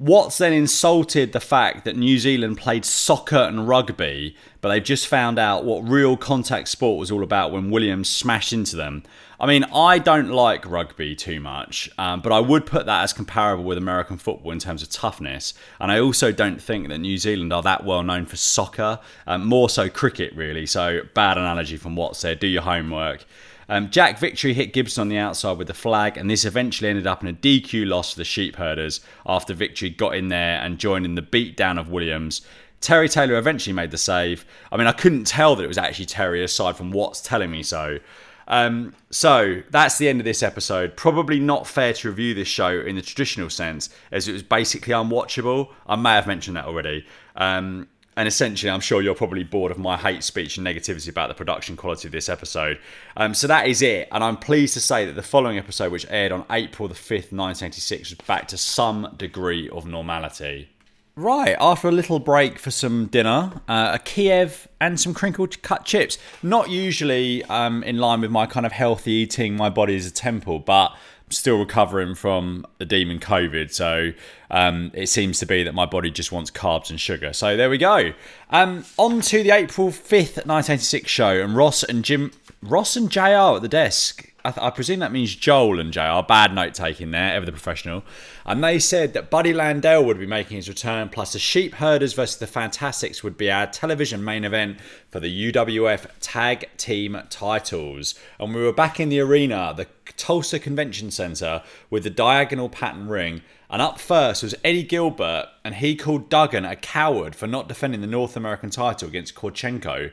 Watts 0.00 0.38
then 0.38 0.54
insulted 0.54 1.34
the 1.34 1.40
fact 1.40 1.84
that 1.84 1.94
New 1.94 2.18
Zealand 2.18 2.56
played 2.56 2.86
soccer 2.86 3.36
and 3.36 3.68
rugby, 3.68 4.34
but 4.62 4.70
they've 4.70 4.82
just 4.82 5.06
found 5.06 5.38
out 5.38 5.66
what 5.66 5.86
real 5.86 6.16
contact 6.16 6.68
sport 6.68 6.98
was 6.98 7.10
all 7.10 7.22
about 7.22 7.52
when 7.52 7.70
Williams 7.70 8.08
smashed 8.08 8.54
into 8.54 8.76
them. 8.76 9.02
I 9.38 9.44
mean, 9.44 9.64
I 9.64 9.98
don't 9.98 10.30
like 10.30 10.64
rugby 10.64 11.14
too 11.14 11.38
much, 11.38 11.90
um, 11.98 12.22
but 12.22 12.32
I 12.32 12.40
would 12.40 12.64
put 12.64 12.86
that 12.86 13.02
as 13.02 13.12
comparable 13.12 13.64
with 13.64 13.76
American 13.76 14.16
football 14.16 14.52
in 14.52 14.58
terms 14.58 14.82
of 14.82 14.88
toughness. 14.88 15.52
And 15.78 15.92
I 15.92 16.00
also 16.00 16.32
don't 16.32 16.62
think 16.62 16.88
that 16.88 16.98
New 16.98 17.18
Zealand 17.18 17.52
are 17.52 17.62
that 17.62 17.84
well 17.84 18.02
known 18.02 18.24
for 18.24 18.36
soccer, 18.36 19.00
um, 19.26 19.44
more 19.44 19.68
so 19.68 19.90
cricket, 19.90 20.34
really. 20.34 20.64
So, 20.64 21.02
bad 21.12 21.36
analogy 21.36 21.76
from 21.76 21.94
Watts 21.94 22.22
there. 22.22 22.34
Do 22.34 22.46
your 22.46 22.62
homework. 22.62 23.26
Um, 23.70 23.88
Jack 23.88 24.18
Victory 24.18 24.52
hit 24.52 24.72
Gibson 24.72 25.02
on 25.02 25.08
the 25.08 25.16
outside 25.16 25.56
with 25.56 25.68
the 25.68 25.74
flag, 25.74 26.16
and 26.16 26.28
this 26.28 26.44
eventually 26.44 26.90
ended 26.90 27.06
up 27.06 27.22
in 27.22 27.28
a 27.28 27.32
DQ 27.32 27.86
loss 27.86 28.12
for 28.12 28.18
the 28.18 28.24
Sheep 28.24 28.56
Herders 28.56 29.00
after 29.24 29.54
Victory 29.54 29.90
got 29.90 30.16
in 30.16 30.26
there 30.26 30.60
and 30.60 30.76
joined 30.76 31.04
in 31.04 31.14
the 31.14 31.22
beatdown 31.22 31.78
of 31.78 31.88
Williams. 31.88 32.42
Terry 32.80 33.08
Taylor 33.08 33.36
eventually 33.36 33.72
made 33.72 33.92
the 33.92 33.96
save. 33.96 34.44
I 34.72 34.76
mean, 34.76 34.88
I 34.88 34.92
couldn't 34.92 35.28
tell 35.28 35.54
that 35.54 35.62
it 35.62 35.68
was 35.68 35.78
actually 35.78 36.06
Terry 36.06 36.42
aside 36.42 36.76
from 36.76 36.90
what's 36.90 37.20
telling 37.20 37.52
me 37.52 37.62
so. 37.62 38.00
Um, 38.48 38.92
so 39.10 39.62
that's 39.70 39.98
the 39.98 40.08
end 40.08 40.20
of 40.20 40.24
this 40.24 40.42
episode. 40.42 40.96
Probably 40.96 41.38
not 41.38 41.68
fair 41.68 41.92
to 41.92 42.08
review 42.08 42.34
this 42.34 42.48
show 42.48 42.70
in 42.80 42.96
the 42.96 43.02
traditional 43.02 43.50
sense, 43.50 43.88
as 44.10 44.26
it 44.26 44.32
was 44.32 44.42
basically 44.42 44.94
unwatchable. 44.94 45.72
I 45.86 45.94
may 45.94 46.14
have 46.14 46.26
mentioned 46.26 46.56
that 46.56 46.64
already. 46.64 47.06
Um, 47.36 47.86
and 48.16 48.26
essentially, 48.26 48.70
I'm 48.70 48.80
sure 48.80 49.00
you're 49.00 49.14
probably 49.14 49.44
bored 49.44 49.70
of 49.70 49.78
my 49.78 49.96
hate 49.96 50.24
speech 50.24 50.56
and 50.58 50.66
negativity 50.66 51.08
about 51.08 51.28
the 51.28 51.34
production 51.34 51.76
quality 51.76 52.08
of 52.08 52.12
this 52.12 52.28
episode. 52.28 52.78
Um, 53.16 53.34
so 53.34 53.46
that 53.46 53.68
is 53.68 53.82
it. 53.82 54.08
And 54.10 54.24
I'm 54.24 54.36
pleased 54.36 54.74
to 54.74 54.80
say 54.80 55.06
that 55.06 55.14
the 55.14 55.22
following 55.22 55.58
episode, 55.58 55.92
which 55.92 56.06
aired 56.10 56.32
on 56.32 56.44
April 56.50 56.88
the 56.88 56.94
5th, 56.94 57.32
1986, 57.32 58.10
was 58.10 58.18
back 58.26 58.48
to 58.48 58.58
some 58.58 59.14
degree 59.16 59.68
of 59.70 59.86
normality. 59.86 60.68
Right, 61.16 61.56
after 61.60 61.88
a 61.88 61.92
little 61.92 62.18
break 62.18 62.58
for 62.58 62.70
some 62.70 63.06
dinner, 63.06 63.60
uh, 63.68 63.90
a 63.94 63.98
Kiev 63.98 64.68
and 64.80 64.98
some 64.98 65.12
crinkled 65.12 65.60
cut 65.62 65.84
chips. 65.84 66.18
Not 66.42 66.70
usually 66.70 67.44
um, 67.44 67.82
in 67.82 67.98
line 67.98 68.22
with 68.22 68.30
my 68.30 68.46
kind 68.46 68.64
of 68.64 68.72
healthy 68.72 69.12
eating, 69.12 69.56
my 69.56 69.70
body 69.70 69.96
is 69.96 70.06
a 70.06 70.10
temple, 70.10 70.60
but 70.60 70.96
still 71.30 71.58
recovering 71.58 72.14
from 72.14 72.66
the 72.78 72.84
demon 72.84 73.18
COVID, 73.18 73.72
so 73.72 74.12
um, 74.50 74.90
it 74.94 75.08
seems 75.08 75.38
to 75.38 75.46
be 75.46 75.62
that 75.62 75.74
my 75.74 75.86
body 75.86 76.10
just 76.10 76.32
wants 76.32 76.50
carbs 76.50 76.90
and 76.90 77.00
sugar. 77.00 77.32
So 77.32 77.56
there 77.56 77.70
we 77.70 77.78
go. 77.78 78.12
Um, 78.50 78.84
on 78.96 79.20
to 79.22 79.42
the 79.42 79.50
April 79.50 79.90
fifth, 79.90 80.44
nineteen 80.46 80.74
eighty 80.74 80.82
six 80.84 81.10
show, 81.10 81.40
and 81.42 81.56
Ross 81.56 81.82
and 81.82 82.04
Jim, 82.04 82.32
Ross 82.62 82.96
and 82.96 83.10
Jr. 83.10 83.56
at 83.56 83.62
the 83.62 83.68
desk. 83.68 84.29
I, 84.44 84.50
th- 84.50 84.64
I, 84.64 84.70
presume 84.70 85.00
that 85.00 85.12
means 85.12 85.34
Joel 85.34 85.80
and 85.80 85.92
JR. 85.92 86.22
Bad 86.26 86.54
note 86.54 86.74
taking 86.74 87.10
there, 87.10 87.34
ever 87.34 87.44
the 87.44 87.52
professional. 87.52 88.02
And 88.46 88.64
they 88.64 88.78
said 88.78 89.12
that 89.12 89.30
Buddy 89.30 89.52
Landel 89.52 90.04
would 90.04 90.18
be 90.18 90.26
making 90.26 90.56
his 90.56 90.68
return, 90.68 91.08
plus 91.08 91.32
the 91.32 91.38
Sheep 91.38 91.74
Herders 91.74 92.14
versus 92.14 92.38
the 92.38 92.46
Fantastics 92.46 93.22
would 93.22 93.36
be 93.36 93.50
our 93.50 93.66
television 93.66 94.24
main 94.24 94.44
event 94.44 94.78
for 95.10 95.20
the 95.20 95.52
UWF 95.52 96.06
Tag 96.20 96.68
Team 96.76 97.20
titles. 97.28 98.14
And 98.38 98.54
we 98.54 98.62
were 98.62 98.72
back 98.72 98.98
in 98.98 99.10
the 99.10 99.20
arena, 99.20 99.74
the 99.76 99.86
Tulsa 100.16 100.58
Convention 100.58 101.10
Center, 101.10 101.62
with 101.90 102.04
the 102.04 102.10
diagonal 102.10 102.68
pattern 102.68 103.08
ring. 103.08 103.42
And 103.68 103.80
up 103.80 104.00
first 104.00 104.42
was 104.42 104.54
Eddie 104.64 104.82
Gilbert, 104.82 105.48
and 105.64 105.76
he 105.76 105.94
called 105.94 106.28
Duggan 106.28 106.64
a 106.64 106.76
coward 106.76 107.36
for 107.36 107.46
not 107.46 107.68
defending 107.68 108.00
the 108.00 108.06
North 108.06 108.36
American 108.36 108.70
title 108.70 109.08
against 109.08 109.34
Korchenko. 109.34 110.10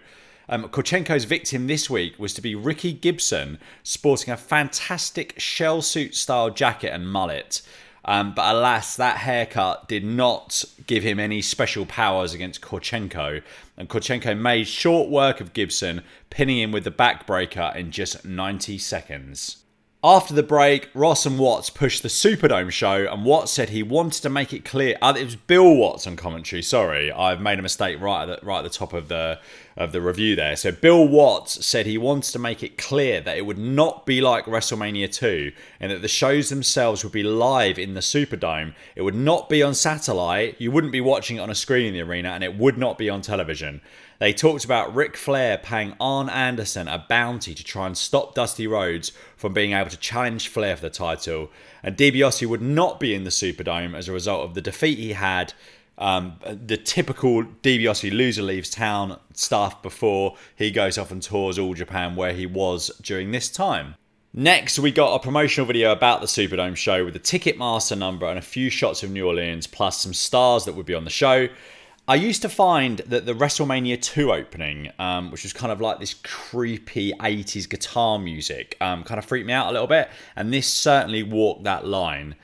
Um, 0.50 0.70
Korchenko's 0.70 1.26
victim 1.26 1.68
this 1.68 1.90
week 1.90 2.18
was 2.18 2.34
to 2.36 2.42
be 2.42 2.56
Ricky 2.56 2.94
Gibson, 2.94 3.60
sporting 3.84 4.34
a 4.34 4.38
fantastic 4.38 5.38
shell 5.40 5.82
suit 5.82 6.16
style 6.16 6.50
jacket 6.50 6.94
and 6.94 7.10
mullet. 7.10 7.62
Um, 8.06 8.34
but 8.34 8.56
alas, 8.56 8.96
that 8.96 9.18
haircut 9.18 9.90
did 9.90 10.06
not 10.06 10.64
give 10.88 11.04
him 11.04 11.20
any 11.20 11.42
special 11.42 11.86
powers 11.86 12.34
against 12.34 12.62
Korchenko. 12.62 13.42
And 13.76 13.90
Korchenko 13.90 14.40
made 14.40 14.68
short 14.68 15.10
work 15.10 15.42
of 15.42 15.52
Gibson, 15.52 16.02
pinning 16.30 16.60
him 16.60 16.72
with 16.72 16.86
the 16.86 16.92
backbreaker 16.92 17.76
in 17.76 17.92
just 17.92 18.24
90 18.24 18.78
seconds. 18.78 19.58
After 20.08 20.34
the 20.34 20.42
break, 20.42 20.88
Ross 20.94 21.26
and 21.26 21.38
Watts 21.38 21.70
pushed 21.70 22.02
the 22.02 22.08
Superdome 22.08 22.72
show, 22.72 23.12
and 23.12 23.26
Watts 23.26 23.52
said 23.52 23.72
he 23.72 23.84
wanted 23.84 24.22
to 24.22 24.30
make 24.30 24.54
it 24.54 24.64
clear. 24.64 24.96
Uh, 25.02 25.14
it 25.18 25.26
was 25.26 25.36
Bill 25.36 25.76
Watts 25.76 26.08
on 26.08 26.16
commentary. 26.16 26.62
Sorry, 26.62 27.12
I've 27.12 27.42
made 27.42 27.60
a 27.60 27.62
mistake 27.62 28.00
right 28.00 28.24
at 28.24 28.40
the, 28.40 28.46
right 28.46 28.60
at 28.60 28.64
the 28.64 28.70
top 28.70 28.94
of 28.94 29.10
the 29.10 29.38
of 29.76 29.92
the 29.92 30.00
review 30.00 30.38
there. 30.38 30.56
So 30.56 30.72
Bill 30.72 31.06
Watts 31.06 31.66
said 31.66 31.86
he 31.86 31.98
wanted 31.98 32.32
to 32.32 32.40
make 32.40 32.64
it 32.64 32.78
clear 32.78 33.20
that 33.20 33.38
it 33.38 33.46
would 33.46 33.58
not 33.58 34.06
be 34.06 34.22
like 34.22 34.46
WrestleMania 34.46 35.14
2, 35.14 35.52
and 35.82 35.92
that 35.92 36.02
the 36.02 36.08
shows 36.08 36.48
themselves 36.48 37.04
would 37.04 37.12
be 37.12 37.24
live 37.24 37.78
in 37.78 37.94
the 37.94 38.00
Superdome. 38.00 38.76
It 38.96 39.02
would 39.02 39.14
not 39.14 39.50
be 39.50 39.62
on 39.62 39.74
satellite. 39.74 40.56
You 40.58 40.72
wouldn't 40.72 40.94
be 40.94 41.02
watching 41.02 41.36
it 41.36 41.42
on 41.42 41.50
a 41.50 41.56
screen 41.56 41.86
in 41.86 41.94
the 41.94 42.02
arena, 42.02 42.30
and 42.30 42.46
it 42.46 42.58
would 42.58 42.78
not 42.78 42.98
be 42.98 43.10
on 43.10 43.22
television. 43.22 43.82
They 44.20 44.34
talked 44.34 44.66
about 44.66 44.96
Ric 44.96 45.16
Flair 45.16 45.58
paying 45.58 45.96
Arn 46.00 46.30
Anderson 46.30 46.88
a 46.88 47.06
bounty 47.08 47.54
to 47.54 47.64
try 47.64 47.86
and 47.86 47.98
stop 47.98 48.34
Dusty 48.34 48.66
Rhodes 48.66 49.12
from 49.36 49.54
being 49.54 49.74
able 49.74 49.92
to 49.92 49.98
challenge 49.98 50.48
Flair 50.48 50.76
for 50.76 50.82
the 50.82 50.90
title. 50.90 51.52
And 51.84 51.96
DiBiase 51.96 52.48
would 52.48 52.62
not 52.62 53.00
be 53.00 53.14
in 53.14 53.24
the 53.24 53.30
Superdome 53.30 53.96
as 53.96 54.08
a 54.08 54.14
result 54.14 54.44
of 54.44 54.56
the 54.56 54.62
defeat 54.62 54.98
he 54.98 55.14
had. 55.14 55.54
Um, 56.00 56.40
the 56.46 56.78
typical 56.78 57.44
DiBiase 57.44 58.12
loser 58.12 58.42
leaves 58.42 58.70
town 58.70 59.20
stuff 59.34 59.82
before 59.82 60.36
he 60.56 60.72
goes 60.72 60.98
off 60.98 61.12
and 61.12 61.22
tours 61.22 61.60
all 61.60 61.74
Japan, 61.74 62.16
where 62.16 62.34
he 62.34 62.46
was 62.46 62.90
during 63.02 63.32
this 63.32 63.50
time. 63.50 63.96
Next, 64.34 64.78
we 64.78 64.92
got 64.92 65.16
a 65.16 65.20
promotional 65.20 65.66
video 65.66 65.92
about 65.92 66.22
the 66.22 66.28
Superdome 66.28 66.76
show 66.76 67.04
with 67.04 67.14
the 67.14 67.20
Ticketmaster 67.20 67.98
number 67.98 68.28
and 68.28 68.38
a 68.38 68.44
few 68.44 68.70
shots 68.70 69.02
of 69.02 69.10
New 69.10 69.26
Orleans, 69.26 69.66
plus 69.66 70.02
some 70.02 70.14
stars 70.14 70.66
that 70.66 70.76
would 70.76 70.86
be 70.86 70.94
on 70.94 71.06
the 71.06 71.10
show. 71.10 71.48
I 72.10 72.16
used 72.16 72.42
to 72.44 72.50
find 72.50 73.00
that 73.00 73.26
the 73.26 73.34
WrestleMania 73.34 74.02
2 74.02 74.32
opening, 74.32 74.92
um, 74.98 75.30
which 75.30 75.44
was 75.44 75.52
kind 75.52 75.74
of 75.74 75.82
like 75.82 76.00
this 76.00 76.14
creepy 76.14 77.12
80s 77.12 77.68
guitar 77.68 78.18
music, 78.18 78.78
um, 78.80 79.04
kind 79.04 79.20
of 79.20 79.26
freaked 79.26 79.46
me 79.46 79.52
out 79.52 79.70
a 79.70 79.74
little 79.74 79.88
bit. 79.88 80.10
And 80.34 80.54
this 80.54 80.72
certainly 80.72 81.22
walked 81.22 81.66
that 81.66 81.86
line. 81.86 82.36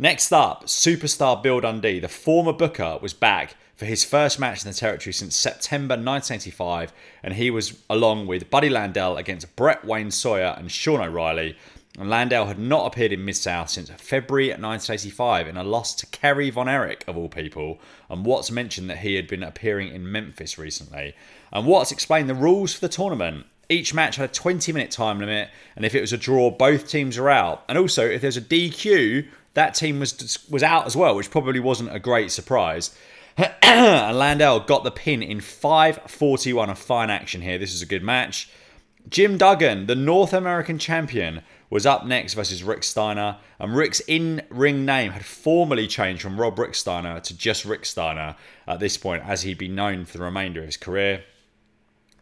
Next 0.00 0.30
up, 0.30 0.66
superstar 0.66 1.42
Bill 1.42 1.58
Dundee, 1.58 1.98
the 1.98 2.06
former 2.06 2.52
booker, 2.52 3.00
was 3.02 3.12
back 3.12 3.56
for 3.74 3.84
his 3.84 4.04
first 4.04 4.38
match 4.38 4.64
in 4.64 4.70
the 4.70 4.76
territory 4.76 5.12
since 5.12 5.34
September 5.34 5.94
1985, 5.94 6.92
and 7.20 7.34
he 7.34 7.50
was 7.50 7.76
along 7.90 8.28
with 8.28 8.48
Buddy 8.48 8.68
Landel 8.68 9.18
against 9.18 9.56
Brett 9.56 9.84
Wayne 9.84 10.12
Sawyer 10.12 10.54
and 10.56 10.70
Sean 10.70 11.00
O'Reilly. 11.00 11.56
And 11.98 12.08
Landel 12.08 12.46
had 12.46 12.60
not 12.60 12.86
appeared 12.86 13.12
in 13.12 13.24
Mid 13.24 13.34
South 13.34 13.70
since 13.70 13.90
February 13.90 14.50
1985 14.50 15.48
in 15.48 15.56
a 15.56 15.64
loss 15.64 15.96
to 15.96 16.06
Kerry 16.06 16.50
Von 16.50 16.68
Erich, 16.68 17.02
of 17.08 17.16
all 17.16 17.28
people. 17.28 17.80
And 18.08 18.24
Watts 18.24 18.52
mentioned 18.52 18.88
that 18.90 18.98
he 18.98 19.16
had 19.16 19.26
been 19.26 19.42
appearing 19.42 19.92
in 19.92 20.12
Memphis 20.12 20.58
recently. 20.58 21.16
And 21.52 21.66
Watts 21.66 21.90
explained 21.90 22.28
the 22.28 22.36
rules 22.36 22.72
for 22.72 22.82
the 22.82 22.88
tournament. 22.88 23.46
Each 23.68 23.92
match 23.92 24.14
had 24.14 24.30
a 24.30 24.32
20 24.32 24.72
minute 24.72 24.92
time 24.92 25.18
limit, 25.18 25.50
and 25.74 25.84
if 25.84 25.96
it 25.96 26.00
was 26.00 26.12
a 26.12 26.16
draw, 26.16 26.52
both 26.52 26.88
teams 26.88 27.18
are 27.18 27.28
out. 27.28 27.64
And 27.68 27.76
also, 27.76 28.06
if 28.06 28.22
there's 28.22 28.36
a 28.36 28.40
DQ, 28.42 29.26
that 29.54 29.74
team 29.74 30.00
was 30.00 30.46
was 30.50 30.62
out 30.62 30.86
as 30.86 30.96
well, 30.96 31.14
which 31.14 31.30
probably 31.30 31.60
wasn't 31.60 31.94
a 31.94 31.98
great 31.98 32.30
surprise. 32.30 32.94
and 33.36 34.16
Landel 34.16 34.66
got 34.66 34.84
the 34.84 34.90
pin 34.90 35.22
in 35.22 35.40
541. 35.40 36.70
A 36.70 36.74
fine 36.74 37.10
action 37.10 37.40
here. 37.40 37.58
This 37.58 37.74
is 37.74 37.82
a 37.82 37.86
good 37.86 38.02
match. 38.02 38.50
Jim 39.08 39.38
Duggan, 39.38 39.86
the 39.86 39.94
North 39.94 40.32
American 40.32 40.78
champion, 40.78 41.42
was 41.70 41.86
up 41.86 42.04
next 42.04 42.34
versus 42.34 42.62
Rick 42.62 42.82
Steiner. 42.82 43.38
And 43.58 43.74
Rick's 43.74 44.00
in 44.00 44.42
ring 44.50 44.84
name 44.84 45.12
had 45.12 45.24
formally 45.24 45.86
changed 45.86 46.22
from 46.22 46.40
Rob 46.40 46.58
Rick 46.58 46.74
Steiner 46.74 47.20
to 47.20 47.36
just 47.36 47.64
Rick 47.64 47.86
Steiner 47.86 48.36
at 48.66 48.80
this 48.80 48.96
point, 48.96 49.22
as 49.24 49.42
he'd 49.42 49.58
be 49.58 49.68
known 49.68 50.04
for 50.04 50.18
the 50.18 50.24
remainder 50.24 50.60
of 50.60 50.66
his 50.66 50.76
career. 50.76 51.24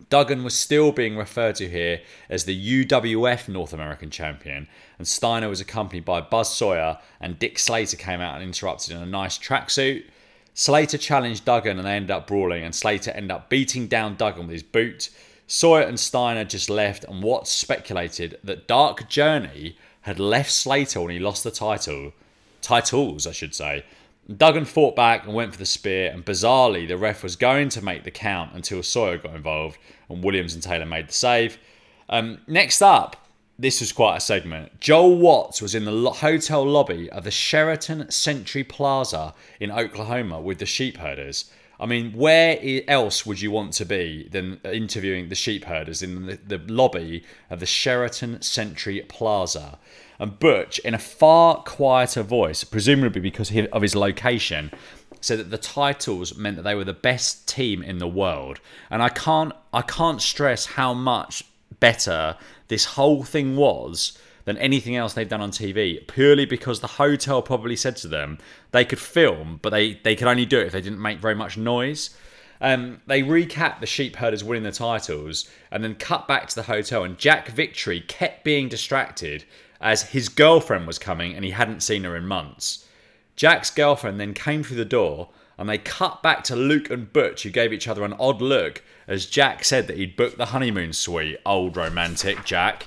Duggan 0.08 0.44
was 0.44 0.54
still 0.54 0.92
being 0.92 1.16
referred 1.16 1.56
to 1.56 1.68
here 1.68 2.00
as 2.28 2.44
the 2.44 2.84
UWF 2.84 3.48
North 3.48 3.72
American 3.72 4.10
champion, 4.10 4.68
and 4.98 5.08
Steiner 5.08 5.48
was 5.48 5.60
accompanied 5.60 6.04
by 6.04 6.20
Buzz 6.20 6.54
Sawyer, 6.54 6.98
and 7.20 7.38
Dick 7.38 7.58
Slater 7.58 7.96
came 7.96 8.20
out 8.20 8.34
and 8.34 8.44
interrupted 8.44 8.94
in 8.94 9.02
a 9.02 9.06
nice 9.06 9.38
tracksuit. 9.38 10.04
Slater 10.54 10.96
challenged 10.96 11.44
Duggan 11.44 11.78
and 11.78 11.86
they 11.86 11.92
ended 11.92 12.10
up 12.10 12.26
brawling, 12.26 12.64
and 12.64 12.74
Slater 12.74 13.10
ended 13.10 13.30
up 13.30 13.50
beating 13.50 13.88
down 13.88 14.16
Duggan 14.16 14.46
with 14.46 14.54
his 14.54 14.62
boot. 14.62 15.10
Sawyer 15.46 15.82
and 15.82 15.98
Steiner 15.98 16.44
just 16.44 16.70
left, 16.70 17.04
and 17.04 17.22
Watts 17.22 17.50
speculated 17.50 18.38
that 18.42 18.66
Dark 18.66 19.08
Journey 19.08 19.76
had 20.02 20.18
left 20.18 20.50
Slater 20.50 21.00
when 21.00 21.10
he 21.10 21.18
lost 21.18 21.44
the 21.44 21.50
title. 21.50 22.12
Titles, 22.62 23.26
I 23.26 23.32
should 23.32 23.54
say. 23.54 23.84
Duggan 24.34 24.64
fought 24.64 24.96
back 24.96 25.24
and 25.24 25.34
went 25.34 25.52
for 25.52 25.58
the 25.58 25.66
spear, 25.66 26.10
and 26.10 26.24
bizarrely, 26.24 26.88
the 26.88 26.96
ref 26.96 27.22
was 27.22 27.36
going 27.36 27.68
to 27.70 27.82
make 27.82 28.02
the 28.02 28.10
count 28.10 28.54
until 28.54 28.82
Sawyer 28.82 29.18
got 29.18 29.36
involved, 29.36 29.78
and 30.08 30.24
Williams 30.24 30.54
and 30.54 30.62
Taylor 30.62 30.86
made 30.86 31.08
the 31.08 31.12
save. 31.12 31.58
Um, 32.08 32.38
next 32.48 32.82
up, 32.82 33.28
this 33.58 33.80
was 33.80 33.92
quite 33.92 34.16
a 34.16 34.20
segment. 34.20 34.80
Joel 34.80 35.16
Watts 35.16 35.62
was 35.62 35.74
in 35.74 35.84
the 35.84 36.10
hotel 36.10 36.66
lobby 36.66 37.08
of 37.10 37.24
the 37.24 37.30
Sheraton 37.30 38.10
Century 38.10 38.64
Plaza 38.64 39.32
in 39.60 39.70
Oklahoma 39.70 40.40
with 40.40 40.58
the 40.58 40.66
sheep 40.66 40.98
herders. 40.98 41.50
I 41.78 41.86
mean, 41.86 42.12
where 42.12 42.58
else 42.88 43.26
would 43.26 43.40
you 43.40 43.50
want 43.50 43.74
to 43.74 43.84
be 43.84 44.28
than 44.30 44.60
interviewing 44.64 45.28
the 45.28 45.34
sheep 45.34 45.64
herders 45.64 46.02
in 46.02 46.26
the, 46.26 46.36
the 46.36 46.58
lobby 46.72 47.22
of 47.50 47.60
the 47.60 47.66
Sheraton 47.66 48.40
Century 48.40 49.04
Plaza? 49.08 49.78
And 50.18 50.38
Butch, 50.38 50.78
in 50.78 50.94
a 50.94 50.98
far 50.98 51.62
quieter 51.62 52.22
voice, 52.22 52.64
presumably 52.64 53.20
because 53.20 53.54
of 53.54 53.82
his 53.82 53.94
location, 53.94 54.72
said 55.20 55.38
that 55.38 55.50
the 55.50 55.58
titles 55.58 56.36
meant 56.36 56.56
that 56.56 56.62
they 56.62 56.74
were 56.74 56.84
the 56.84 56.94
best 56.94 57.46
team 57.46 57.82
in 57.82 57.98
the 57.98 58.08
world. 58.08 58.60
And 58.90 59.02
I 59.02 59.10
can't, 59.10 59.52
I 59.72 59.82
can't 59.82 60.22
stress 60.22 60.66
how 60.66 60.94
much 60.94 61.44
better 61.78 62.36
this 62.68 62.84
whole 62.84 63.22
thing 63.22 63.56
was 63.56 64.18
than 64.46 64.56
anything 64.58 64.96
else 64.96 65.12
they've 65.12 65.28
done 65.28 65.42
on 65.42 65.50
TV, 65.50 66.06
purely 66.06 66.46
because 66.46 66.80
the 66.80 66.86
hotel 66.86 67.42
probably 67.42 67.76
said 67.76 67.96
to 67.96 68.08
them 68.08 68.38
they 68.70 68.84
could 68.84 68.98
film, 68.98 69.58
but 69.60 69.70
they, 69.70 69.94
they 70.02 70.16
could 70.16 70.28
only 70.28 70.46
do 70.46 70.58
it 70.58 70.68
if 70.68 70.72
they 70.72 70.80
didn't 70.80 71.02
make 71.02 71.18
very 71.18 71.34
much 71.34 71.58
noise. 71.58 72.16
Um, 72.60 73.02
they 73.06 73.22
recap 73.22 73.80
the 73.80 73.86
sheep 73.86 74.16
herders 74.16 74.42
winning 74.42 74.62
the 74.62 74.72
titles 74.72 75.50
and 75.70 75.84
then 75.84 75.94
cut 75.96 76.26
back 76.26 76.48
to 76.48 76.54
the 76.54 76.62
hotel, 76.62 77.04
and 77.04 77.18
Jack 77.18 77.48
Victory 77.48 78.00
kept 78.00 78.44
being 78.44 78.68
distracted 78.68 79.44
as 79.80 80.10
his 80.10 80.28
girlfriend 80.28 80.86
was 80.86 80.98
coming 80.98 81.34
and 81.34 81.44
he 81.44 81.50
hadn't 81.50 81.82
seen 81.82 82.04
her 82.04 82.16
in 82.16 82.26
months. 82.26 82.88
Jack's 83.34 83.70
girlfriend 83.70 84.18
then 84.18 84.32
came 84.32 84.62
through 84.62 84.78
the 84.78 84.84
door 84.84 85.28
and 85.58 85.68
they 85.68 85.78
cut 85.78 86.22
back 86.22 86.44
to 86.44 86.56
Luke 86.56 86.88
and 86.88 87.12
Butch, 87.12 87.42
who 87.42 87.50
gave 87.50 87.72
each 87.72 87.88
other 87.88 88.04
an 88.04 88.14
odd 88.14 88.40
look 88.40 88.82
as 89.08 89.26
Jack 89.26 89.64
said 89.64 89.86
that 89.86 89.96
he'd 89.96 90.16
booked 90.16 90.38
the 90.38 90.46
honeymoon 90.46 90.92
suite. 90.92 91.38
Old 91.44 91.76
romantic 91.76 92.44
Jack. 92.44 92.86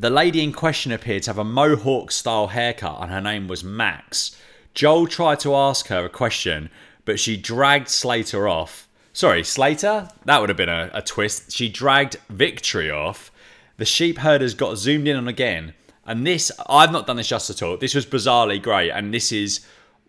The 0.00 0.10
lady 0.10 0.42
in 0.42 0.52
question 0.52 0.92
appeared 0.92 1.24
to 1.24 1.30
have 1.30 1.38
a 1.38 1.44
mohawk 1.44 2.10
style 2.10 2.48
haircut, 2.48 3.02
and 3.02 3.10
her 3.10 3.20
name 3.20 3.48
was 3.48 3.62
Max. 3.62 4.34
Joel 4.72 5.06
tried 5.06 5.40
to 5.40 5.54
ask 5.54 5.88
her 5.88 6.06
a 6.06 6.08
question, 6.08 6.70
but 7.04 7.20
she 7.20 7.36
dragged 7.36 7.88
Slater 7.88 8.48
off. 8.48 8.88
Sorry, 9.12 9.44
Slater? 9.44 10.08
That 10.24 10.40
would 10.40 10.48
have 10.48 10.56
been 10.56 10.70
a, 10.70 10.90
a 10.94 11.02
twist. 11.02 11.52
She 11.52 11.68
dragged 11.68 12.16
Victory 12.30 12.90
off. 12.90 13.30
The 13.76 13.84
sheep 13.84 14.18
herders 14.18 14.54
got 14.54 14.78
zoomed 14.78 15.06
in 15.06 15.16
on 15.16 15.28
again. 15.28 15.74
And 16.06 16.26
this, 16.26 16.50
I've 16.66 16.92
not 16.92 17.06
done 17.06 17.16
this 17.16 17.28
just 17.28 17.50
at 17.50 17.62
all. 17.62 17.76
This 17.76 17.94
was 17.94 18.06
bizarrely 18.06 18.62
great. 18.62 18.90
And 18.90 19.12
this 19.12 19.32
is 19.32 19.60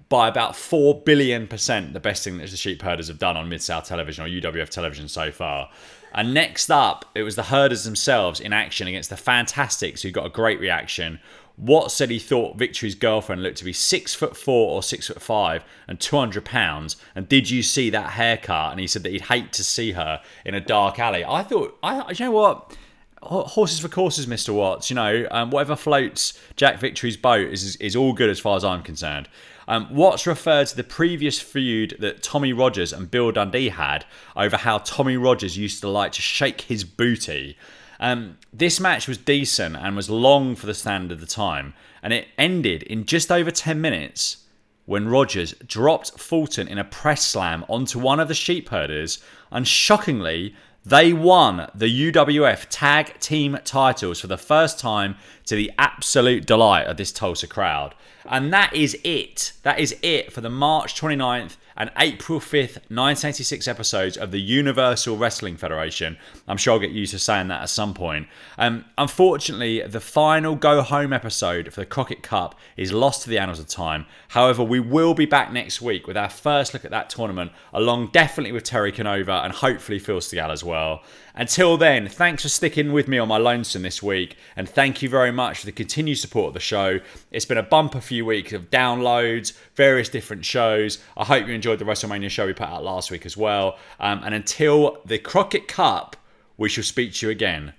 by 0.07 0.29
about 0.29 0.55
4 0.55 1.01
billion 1.01 1.47
percent 1.47 1.93
the 1.93 1.99
best 1.99 2.23
thing 2.23 2.37
that 2.37 2.49
the 2.49 2.57
sheep 2.57 2.81
herders 2.81 3.07
have 3.07 3.19
done 3.19 3.35
on 3.35 3.49
Mid 3.49 3.61
South 3.61 3.87
Television 3.87 4.23
or 4.23 4.27
UWF 4.29 4.69
television 4.69 5.09
so 5.09 5.31
far. 5.31 5.69
And 6.13 6.33
next 6.33 6.69
up, 6.69 7.05
it 7.15 7.23
was 7.23 7.35
the 7.35 7.43
herders 7.43 7.83
themselves 7.83 8.39
in 8.39 8.53
action 8.53 8.87
against 8.87 9.09
the 9.09 9.17
Fantastics, 9.17 10.01
who 10.01 10.11
got 10.11 10.25
a 10.25 10.29
great 10.29 10.59
reaction. 10.59 11.19
Watt 11.57 11.91
said 11.91 12.09
he 12.09 12.19
thought 12.19 12.57
Victory's 12.57 12.95
girlfriend 12.95 13.43
looked 13.43 13.57
to 13.57 13.65
be 13.65 13.73
six 13.73 14.15
foot 14.15 14.35
four 14.35 14.71
or 14.71 14.81
six 14.81 15.07
foot 15.07 15.21
five 15.21 15.63
and 15.87 15.99
200 15.99 16.43
pounds. 16.43 16.97
And 17.15 17.29
did 17.29 17.49
you 17.49 17.61
see 17.61 17.89
that 17.91 18.11
haircut? 18.11 18.71
And 18.71 18.79
he 18.79 18.87
said 18.87 19.03
that 19.03 19.11
he'd 19.11 19.21
hate 19.21 19.53
to 19.53 19.63
see 19.63 19.91
her 19.91 20.21
in 20.43 20.55
a 20.55 20.59
dark 20.59 20.99
alley. 20.99 21.23
I 21.23 21.43
thought, 21.43 21.77
I, 21.83 22.11
you 22.11 22.25
know 22.25 22.31
what? 22.31 22.75
Horses 23.21 23.79
for 23.79 23.87
courses, 23.87 24.25
Mr. 24.25 24.53
Watts. 24.53 24.89
You 24.89 24.95
know, 24.95 25.27
um, 25.29 25.51
whatever 25.51 25.75
floats 25.75 26.39
Jack 26.55 26.79
Victory's 26.79 27.17
boat 27.17 27.47
is, 27.49 27.75
is 27.75 27.95
all 27.95 28.13
good 28.13 28.31
as 28.31 28.39
far 28.39 28.57
as 28.57 28.65
I'm 28.65 28.81
concerned. 28.81 29.29
Um, 29.71 29.87
Watts 29.89 30.27
referred 30.27 30.67
to 30.67 30.75
the 30.75 30.83
previous 30.83 31.39
feud 31.39 31.95
that 31.99 32.21
Tommy 32.21 32.51
Rogers 32.51 32.91
and 32.91 33.09
Bill 33.09 33.31
Dundee 33.31 33.69
had 33.69 34.03
over 34.35 34.57
how 34.57 34.79
Tommy 34.79 35.15
Rogers 35.15 35.57
used 35.57 35.79
to 35.79 35.87
like 35.87 36.11
to 36.11 36.21
shake 36.21 36.59
his 36.59 36.83
booty. 36.83 37.57
Um, 37.97 38.37
this 38.51 38.81
match 38.81 39.07
was 39.07 39.17
decent 39.17 39.77
and 39.77 39.95
was 39.95 40.09
long 40.09 40.57
for 40.57 40.65
the 40.65 40.73
standard 40.73 41.13
of 41.13 41.21
the 41.21 41.25
time, 41.25 41.73
and 42.03 42.11
it 42.11 42.27
ended 42.37 42.83
in 42.83 43.05
just 43.05 43.31
over 43.31 43.49
10 43.49 43.79
minutes 43.79 44.43
when 44.83 45.07
Rogers 45.07 45.53
dropped 45.65 46.19
Fulton 46.19 46.67
in 46.67 46.77
a 46.77 46.83
press 46.83 47.25
slam 47.25 47.63
onto 47.69 47.97
one 47.97 48.19
of 48.19 48.27
the 48.27 48.33
sheep 48.33 48.67
herders, 48.67 49.23
and 49.51 49.65
shockingly, 49.65 50.53
they 50.83 51.13
won 51.13 51.69
the 51.75 52.11
UWF 52.11 52.65
Tag 52.69 53.19
Team 53.19 53.57
titles 53.63 54.19
for 54.19 54.27
the 54.27 54.37
first 54.37 54.79
time 54.79 55.15
to 55.45 55.55
the 55.55 55.71
absolute 55.77 56.45
delight 56.45 56.87
of 56.87 56.97
this 56.97 57.11
Tulsa 57.11 57.47
crowd. 57.47 57.93
And 58.25 58.51
that 58.51 58.75
is 58.75 58.97
it. 59.03 59.53
That 59.63 59.79
is 59.79 59.95
it 60.01 60.33
for 60.33 60.41
the 60.41 60.49
March 60.49 60.99
29th 60.99 61.57
and 61.75 61.91
April 61.97 62.39
5th, 62.39 62.77
1986 62.89 63.67
episodes 63.67 64.17
of 64.17 64.31
the 64.31 64.41
Universal 64.41 65.17
Wrestling 65.17 65.57
Federation. 65.57 66.17
I'm 66.47 66.57
sure 66.57 66.73
I'll 66.73 66.79
get 66.79 66.91
used 66.91 67.11
to 67.11 67.19
saying 67.19 67.47
that 67.47 67.61
at 67.61 67.69
some 67.69 67.93
point. 67.93 68.27
Um, 68.57 68.85
unfortunately, 68.97 69.81
the 69.81 69.99
final 69.99 70.55
go 70.55 70.81
home 70.81 71.13
episode 71.13 71.73
for 71.73 71.81
the 71.81 71.85
Crockett 71.85 72.23
Cup 72.23 72.59
is 72.77 72.91
lost 72.91 73.23
to 73.23 73.29
the 73.29 73.37
annals 73.37 73.59
of 73.59 73.67
time. 73.67 74.05
However, 74.29 74.63
we 74.63 74.79
will 74.79 75.13
be 75.13 75.25
back 75.25 75.51
next 75.51 75.81
week 75.81 76.07
with 76.07 76.17
our 76.17 76.29
first 76.29 76.73
look 76.73 76.85
at 76.85 76.91
that 76.91 77.09
tournament, 77.09 77.51
along 77.73 78.09
definitely 78.11 78.51
with 78.51 78.63
Terry 78.63 78.91
Canova 78.91 79.41
and 79.43 79.53
hopefully 79.53 79.99
Phil 79.99 80.19
Stigall 80.19 80.51
as 80.51 80.63
well. 80.63 81.03
Until 81.33 81.77
then, 81.77 82.09
thanks 82.09 82.43
for 82.43 82.49
sticking 82.49 82.91
with 82.91 83.07
me 83.07 83.17
on 83.17 83.27
my 83.29 83.37
lonesome 83.37 83.83
this 83.83 84.03
week, 84.03 84.35
and 84.55 84.67
thank 84.67 85.01
you 85.01 85.07
very 85.07 85.31
much 85.31 85.59
for 85.59 85.65
the 85.65 85.71
continued 85.71 86.17
support 86.17 86.49
of 86.49 86.53
the 86.53 86.59
show. 86.59 86.99
It's 87.31 87.45
been 87.45 87.57
a 87.57 87.63
bumper 87.63 88.01
few 88.01 88.25
weeks 88.25 88.51
of 88.51 88.69
downloads, 88.69 89.53
various 89.75 90.09
different 90.09 90.45
shows. 90.45 90.99
I 91.17 91.25
hope 91.25 91.47
you 91.47 91.53
enjoyed 91.53 91.79
the 91.79 91.85
WrestleMania 91.85 92.29
show 92.29 92.45
we 92.45 92.53
put 92.53 92.67
out 92.67 92.83
last 92.83 93.11
week 93.11 93.25
as 93.25 93.37
well. 93.37 93.77
Um, 93.99 94.21
and 94.23 94.33
until 94.33 95.01
the 95.05 95.17
Crockett 95.17 95.67
Cup, 95.67 96.15
we 96.57 96.69
shall 96.69 96.83
speak 96.83 97.13
to 97.15 97.27
you 97.27 97.31
again 97.31 97.73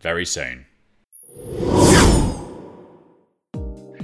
very 0.00 0.26
soon. 0.26 0.66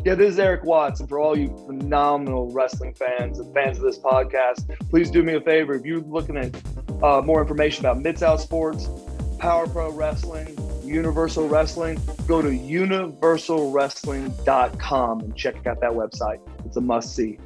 Yeah, 0.03 0.15
this 0.15 0.33
is 0.33 0.39
Eric 0.39 0.65
Watts, 0.65 1.01
and 1.01 1.09
for 1.09 1.19
all 1.19 1.37
you 1.37 1.49
phenomenal 1.67 2.51
wrestling 2.53 2.95
fans 2.95 3.39
and 3.39 3.53
fans 3.53 3.77
of 3.77 3.85
this 3.85 3.99
podcast, 3.99 4.75
please 4.89 5.11
do 5.11 5.23
me 5.23 5.35
a 5.35 5.41
favor. 5.43 5.75
If 5.75 5.85
you're 5.85 6.01
looking 6.01 6.39
at 6.39 6.55
uh, 7.03 7.21
more 7.21 7.43
information 7.43 7.85
about 7.85 8.01
Mid 8.01 8.19
South 8.19 8.41
Sports, 8.41 8.89
Power 9.39 9.67
Pro 9.67 9.93
Wrestling, 9.93 10.57
Universal 10.91 11.49
Wrestling, 11.49 11.99
go 12.27 12.43
to 12.43 12.49
universalwrestling.com 12.49 15.21
and 15.21 15.37
check 15.37 15.65
out 15.67 15.81
that 15.81 15.93
website. 15.93 16.41
It's 16.65 16.77
a 16.77 16.81
must 16.81 17.15
see. 17.15 17.39